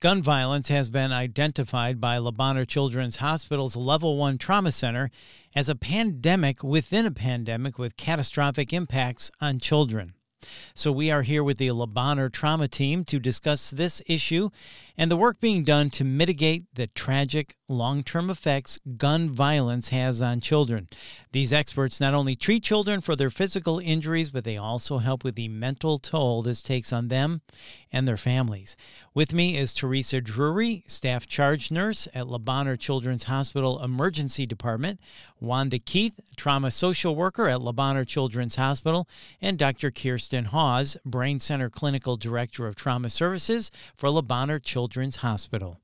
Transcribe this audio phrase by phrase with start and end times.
[0.00, 5.10] Gun violence has been identified by Le Bonheur Children's Hospital's Level 1 Trauma Center
[5.54, 10.14] as a pandemic within a pandemic with catastrophic impacts on children.
[10.74, 14.48] So, we are here with the Le Bonheur Trauma Team to discuss this issue
[15.00, 20.20] and the work being done to mitigate the tragic long term effects gun violence has
[20.20, 20.88] on children.
[21.32, 25.36] These experts not only treat children for their physical injuries, but they also help with
[25.36, 27.40] the mental toll this takes on them
[27.90, 28.76] and their families.
[29.14, 35.00] With me is Theresa Drewry, staff charge nurse at Le Children's Hospital Emergency Department,
[35.40, 39.08] Wanda Keath, trauma social worker at Le Children's Hospital,
[39.40, 39.90] and Dr.
[39.90, 44.58] Kiersten Hawes, Brain Center Clinical Director of Trauma Services for Le Bonheur
[44.90, 45.78] Children's Hospital.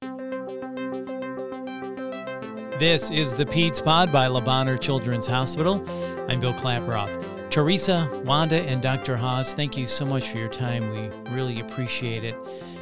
[2.80, 5.76] This is the Peds Pod by Le Bonheur Children's Hospital.
[6.28, 7.48] I'm Bill Klaproth.
[7.48, 9.16] Theresa, Wanda, and Dr.
[9.16, 10.90] Hawes, thank you so much for your time.
[10.90, 12.36] We really appreciate it.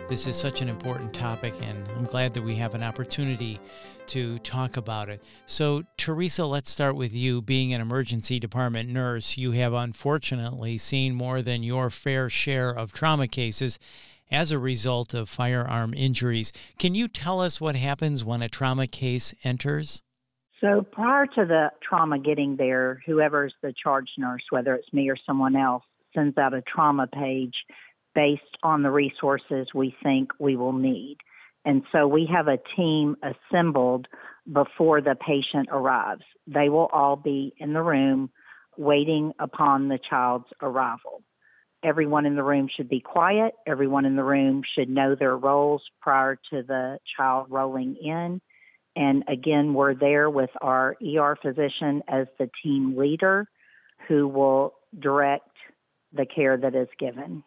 [0.08, 3.60] This is such an important topic, and I'm glad that we have an opportunity
[4.06, 5.22] to talk about it.
[5.44, 7.42] So, Theresa, let's start with you.
[7.42, 12.92] Being an emergency department nurse, you have unfortunately seen more than your fair share of
[12.92, 13.78] trauma cases
[14.34, 16.52] as a result of firearm injuries.
[16.78, 20.02] Can you tell us what happens when a trauma case enters?
[20.60, 25.16] So, prior to the trauma getting there, whoever's the charge nurse, whether it's me or
[25.26, 27.54] someone else, sends out a trauma page
[28.14, 31.16] based on the resources we think we will need.
[31.64, 34.06] And so we have a team assembled
[34.50, 36.22] before the patient arrives.
[36.46, 38.30] They will all be in the room
[38.76, 41.22] waiting upon the child's arrival.
[41.84, 43.52] Everyone in the room should be quiet.
[43.66, 48.40] Everyone in the room should know their roles prior to the child rolling in.
[48.96, 53.46] And again, we're there with our ER physician as the team leader
[54.08, 55.50] who will direct
[56.12, 57.42] the care that is given.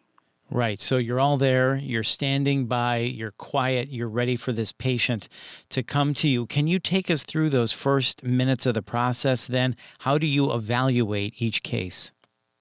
[0.50, 0.80] Right.
[0.80, 5.28] So you're all there, you're standing by, you're quiet, you're ready for this patient
[5.70, 6.46] to come to you.
[6.46, 9.76] Can you take us through those first minutes of the process then?
[10.00, 12.12] How do you evaluate each case?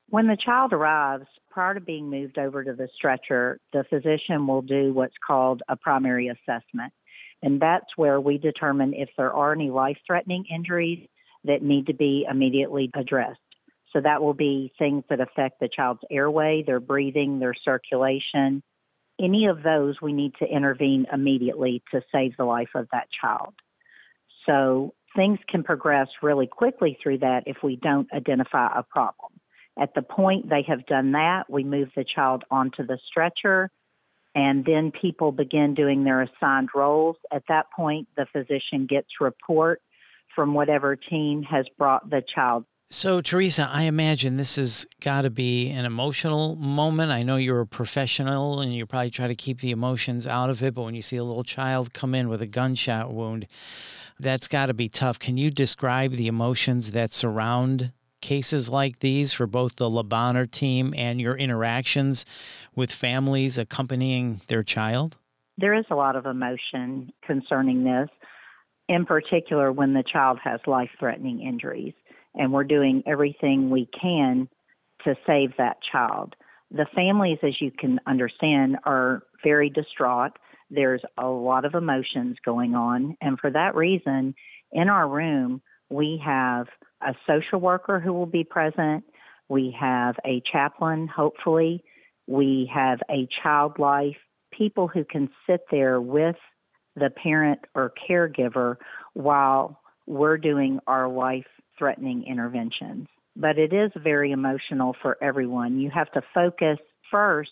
[0.09, 4.62] When the child arrives, prior to being moved over to the stretcher, the physician will
[4.62, 6.94] do what's called a primary assessment.
[7.41, 11.09] And that's where we determine if there are any life threatening injuries
[11.45, 13.40] that need to be immediately addressed.
[13.91, 18.62] So that will be things that affect the child's airway, their breathing, their circulation.
[19.19, 23.56] Any of those we need to intervene immediately to save the life of that child.
[24.45, 29.37] So things can progress really quickly through that if we don't identify a problem.
[29.79, 33.69] At the point they have done that, we move the child onto the stretcher,
[34.33, 37.15] and then people begin doing their assigned roles.
[37.31, 39.81] At that point, the physician gets report
[40.35, 42.65] from whatever team has brought the child.
[42.89, 47.11] So, Theresa, I imagine this has got to be an emotional moment.
[47.11, 50.63] I know you're a professional and you probably try to keep the emotions out of
[50.63, 53.45] it, but when you see a little child come in with a gunshot wound,
[54.19, 55.19] that's got to be tough.
[55.19, 57.91] Can you describe the emotions that surround
[58.22, 62.25] cases like these for both the Le Bonheur team and your interactions
[62.75, 65.17] with families accompanying their child?
[65.57, 68.09] There is a lot of emotion concerning this,
[68.88, 71.94] in particular when the child has life threatening injuries,
[72.35, 74.47] and we're doing everything we can
[75.03, 76.35] to save that child.
[76.69, 80.33] The families, as you can understand, are very distraught.
[80.69, 84.35] There's a lot of emotions going on, and for that reason,
[84.72, 86.67] in our room, we have
[87.02, 89.03] a social worker who will be present.
[89.50, 91.84] We have a chaplain, hopefully.
[92.28, 94.18] We have a child life,
[94.52, 96.36] people who can sit there with
[96.96, 98.75] the parent or caregiver
[99.13, 101.46] while we're doing our life
[101.78, 103.07] threatening interventions.
[103.36, 105.80] But it is very emotional for everyone.
[105.80, 106.80] You have to focus
[107.12, 107.52] first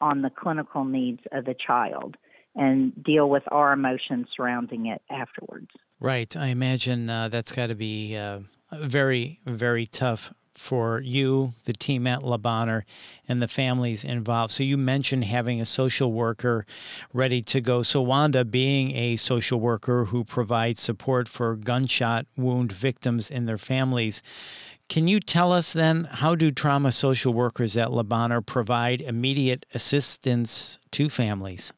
[0.00, 2.16] on the clinical needs of the child
[2.54, 5.68] and deal with our emotions surrounding it afterwards.
[6.00, 6.34] Right.
[6.36, 8.40] I imagine uh, that's got to be uh,
[8.82, 12.84] very, very tough for you, the team at Bonheur,
[13.26, 14.52] and the families involved.
[14.52, 16.66] So you mentioned having a social worker
[17.12, 17.82] ready to go.
[17.82, 23.58] So Wanda, being a social worker who provides support for gunshot wound victims and their
[23.58, 24.22] families,
[24.88, 30.78] can you tell us then how do trauma social workers at Bonheur provide immediate assistance
[30.92, 31.72] to families?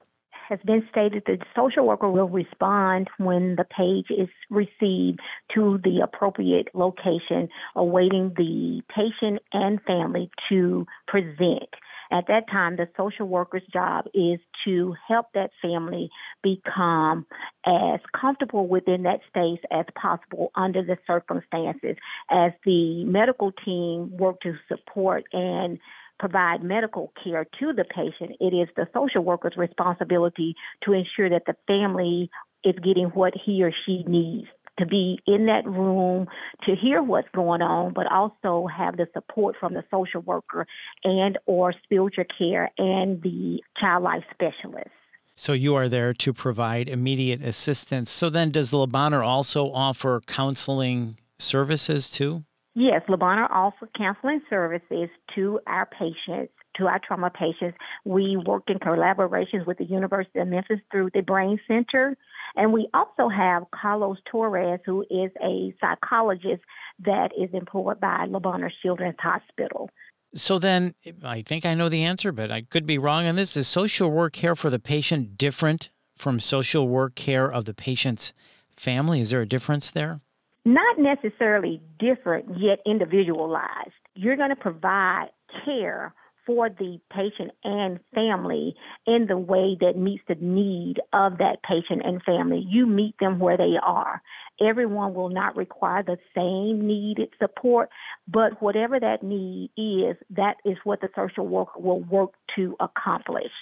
[0.48, 5.20] Has been stated that the social worker will respond when the page is received
[5.54, 11.68] to the appropriate location, awaiting the patient and family to present.
[12.10, 16.10] At that time, the social worker's job is to help that family
[16.42, 17.26] become
[17.66, 21.96] as comfortable within that space as possible under the circumstances
[22.30, 25.78] as the medical team work to support and
[26.18, 28.36] provide medical care to the patient.
[28.40, 32.30] It is the social worker's responsibility to ensure that the family
[32.64, 34.46] is getting what he or she needs
[34.78, 36.26] to be in that room
[36.64, 40.66] to hear what's going on but also have the support from the social worker
[41.04, 44.90] and or spiritual care and the child life specialist
[45.36, 48.08] so you are there to provide immediate assistance.
[48.08, 52.44] So then, does Le Bonheur also offer counseling services too?
[52.76, 57.78] Yes, Bonheur offers counseling services to our patients, to our trauma patients.
[58.04, 62.16] We work in collaborations with the University of Memphis through the Brain Center.
[62.56, 66.62] And we also have Carlos Torres, who is a psychologist
[67.04, 69.88] that is employed by Bonheur Children's Hospital.
[70.34, 73.56] So then, I think I know the answer, but I could be wrong on this.
[73.56, 78.32] Is social work care for the patient different from social work care of the patient's
[78.74, 79.20] family?
[79.20, 80.20] Is there a difference there?
[80.64, 83.92] Not necessarily different, yet individualized.
[84.14, 85.28] You're going to provide
[85.64, 86.14] care
[86.46, 88.74] for the patient and family
[89.06, 92.64] in the way that meets the need of that patient and family.
[92.68, 94.20] You meet them where they are.
[94.60, 97.88] Everyone will not require the same needed support,
[98.28, 103.52] but whatever that need is, that is what the social worker will work to accomplish.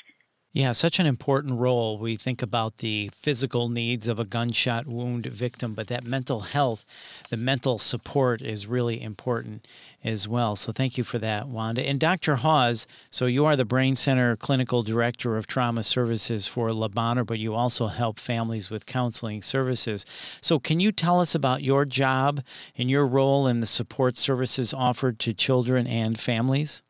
[0.55, 1.97] Yeah, such an important role.
[1.97, 6.85] We think about the physical needs of a gunshot wound victim, but that mental health,
[7.31, 9.67] the mental support is really important
[10.05, 10.55] as well.
[10.55, 11.89] So thank you for that, Wanda.
[11.89, 12.37] And Dr.
[12.37, 17.25] Hawes, so you are the Brain Center Clinical Director of Trauma Services for Le Bonheur,
[17.25, 20.05] but you also help families with counseling services.
[20.43, 22.43] So can you tell us about your job
[22.77, 26.83] and your role in the support services offered to children and families?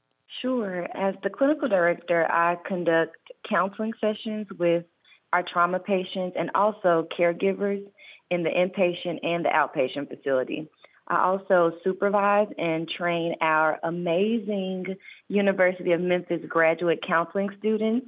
[0.43, 0.89] Sure.
[0.97, 4.85] As the clinical director, I conduct counseling sessions with
[5.33, 7.85] our trauma patients and also caregivers
[8.31, 10.69] in the inpatient and the outpatient facility.
[11.09, 14.87] I also supervise and train our amazing
[15.29, 18.07] University of Memphis graduate counseling students.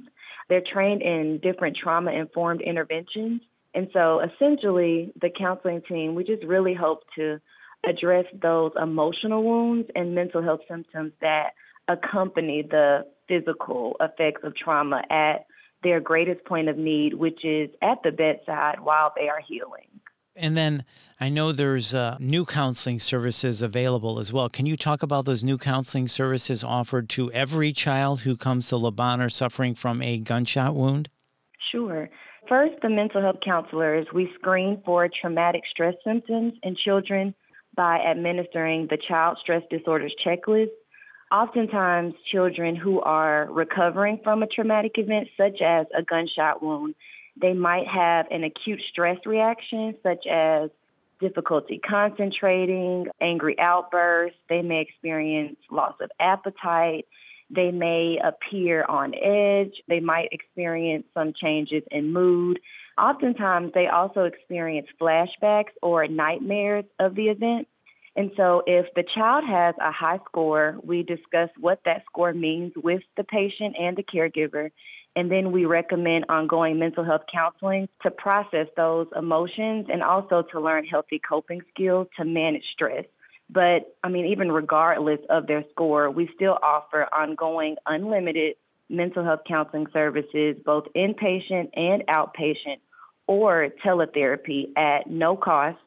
[0.49, 3.41] They're trained in different trauma informed interventions.
[3.73, 7.39] And so essentially, the counseling team, we just really hope to
[7.87, 11.49] address those emotional wounds and mental health symptoms that
[11.87, 15.45] accompany the physical effects of trauma at
[15.83, 19.87] their greatest point of need, which is at the bedside while they are healing.
[20.35, 20.83] And then
[21.19, 24.49] I know there's uh, new counseling services available as well.
[24.49, 28.91] Can you talk about those new counseling services offered to every child who comes to
[28.91, 31.09] Bonheur suffering from a gunshot wound?
[31.71, 32.09] Sure.
[32.49, 37.33] First, the mental health counselors, we screen for traumatic stress symptoms in children
[37.75, 40.69] by administering the Child Stress Disorders Checklist
[41.35, 46.95] Oftentimes, children who are recovering from a traumatic event, such as a gunshot wound,
[47.41, 50.69] they might have an acute stress reaction, such as
[51.19, 54.37] difficulty concentrating, angry outbursts.
[54.47, 57.05] They may experience loss of appetite.
[57.49, 59.73] They may appear on edge.
[59.89, 62.61] They might experience some changes in mood.
[62.97, 67.67] Oftentimes, they also experience flashbacks or nightmares of the event.
[68.17, 72.71] And so, if the child has a high score, we discuss what that score means
[72.75, 74.71] with the patient and the caregiver.
[75.17, 80.59] And then we recommend ongoing mental health counseling to process those emotions and also to
[80.59, 83.05] learn healthy coping skills to manage stress.
[83.49, 88.55] But I mean, even regardless of their score, we still offer ongoing unlimited
[88.89, 92.79] mental health counseling services, both inpatient and outpatient,
[93.27, 95.77] or teletherapy at no cost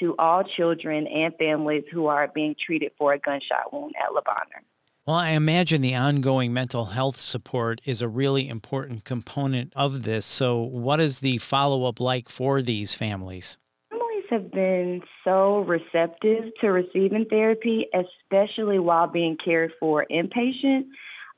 [0.00, 4.22] to all children and families who are being treated for a gunshot wound at Le
[4.22, 4.62] Bonheur.
[5.06, 10.26] Well, I imagine the ongoing mental health support is a really important component of this.
[10.26, 13.58] So, what is the follow up like for these families?
[13.88, 20.86] Families have been so receptive to receiving therapy, especially while being cared for inpatient.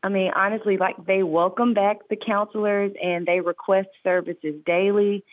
[0.03, 5.25] I mean, honestly, like they welcome back the counselors and they request services daily.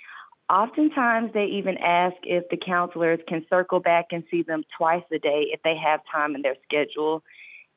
[0.50, 5.18] Oftentimes, they even ask if the counselors can circle back and see them twice a
[5.18, 7.24] day if they have time in their schedule.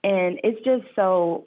[0.05, 1.47] And it's just so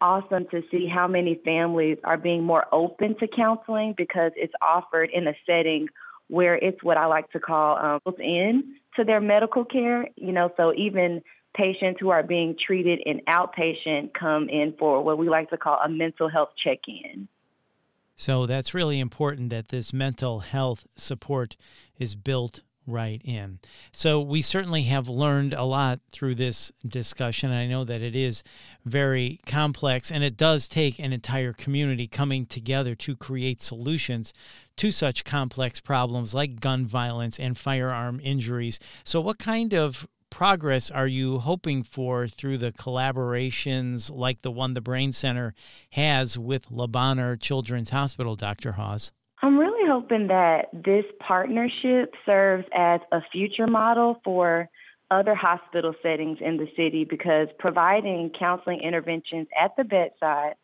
[0.00, 5.10] awesome to see how many families are being more open to counseling because it's offered
[5.12, 5.88] in a setting
[6.28, 10.08] where it's what I like to call um, in to their medical care.
[10.16, 11.22] You know, so even
[11.54, 15.78] patients who are being treated in outpatient come in for what we like to call
[15.84, 17.28] a mental health check in.
[18.16, 21.56] So that's really important that this mental health support
[21.98, 23.58] is built right in.
[23.92, 27.50] So we certainly have learned a lot through this discussion.
[27.50, 28.42] I know that it is
[28.84, 34.32] very complex and it does take an entire community coming together to create solutions
[34.76, 38.78] to such complex problems like gun violence and firearm injuries.
[39.04, 44.74] So what kind of progress are you hoping for through the collaborations like the one
[44.74, 45.54] the Brain Center
[45.90, 46.88] has with Le
[47.36, 48.72] Children's Hospital, Dr.
[48.72, 49.12] Hawes?
[49.42, 54.68] I'm really hoping that this partnership serves as a future model for
[55.08, 60.54] other hospital settings in the city because providing counseling interventions at the bedside,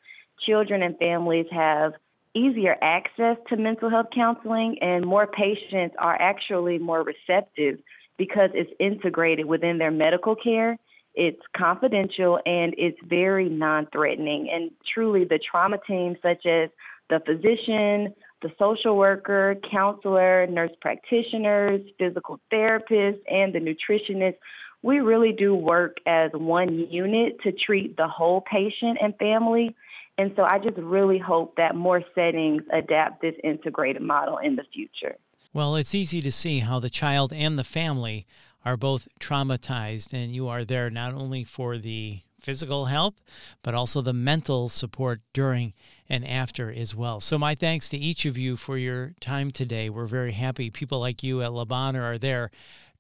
[0.44, 1.92] children and families have
[2.34, 7.78] easier access to mental health counseling, and more patients are actually more receptive
[8.20, 10.76] because it's integrated within their medical care.
[11.14, 14.50] It's confidential and it's very non threatening.
[14.52, 16.68] And truly, the trauma team, such as
[17.08, 24.36] the physician, the social worker, counselor, nurse practitioners, physical therapists, and the nutritionist,
[24.82, 29.74] we really do work as one unit to treat the whole patient and family.
[30.18, 34.64] And so I just really hope that more settings adapt this integrated model in the
[34.74, 35.16] future.
[35.52, 38.26] Well, it's easy to see how the child and the family
[38.64, 43.16] are both traumatized, and you are there not only for the physical help,
[43.62, 45.73] but also the mental support during
[46.09, 47.21] and after as well.
[47.21, 49.90] So, my thanks to each of you for your time today.
[49.90, 52.50] We're very happy people like you at Bonheur are there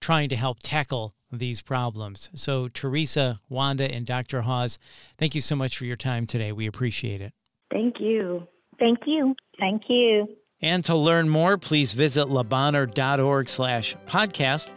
[0.00, 2.30] trying to help tackle these problems.
[2.34, 4.42] So, Theresa, Wanda, and Dr.
[4.42, 4.78] Hawes,
[5.18, 6.52] thank you so much for your time today.
[6.52, 7.32] We appreciate it.
[7.70, 8.46] Thank you.
[8.78, 9.34] Thank you.
[9.58, 10.26] Thank you.
[10.62, 14.72] And to learn more, please visit lebonheur.org slash podcast.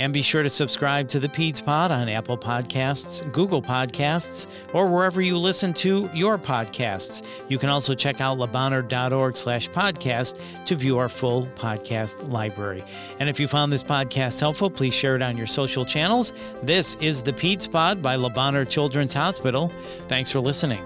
[0.00, 4.86] And be sure to subscribe to the Peds Pod on Apple Podcasts, Google Podcasts, or
[4.86, 7.24] wherever you listen to your podcasts.
[7.48, 12.84] You can also check out lebonheur.org slash podcast to view our full podcast library.
[13.18, 16.32] And if you found this podcast helpful, please share it on your social channels.
[16.62, 19.72] This is the Peds Pod by Le Bonheur Children's Hospital.
[20.08, 20.82] Thanks for listening.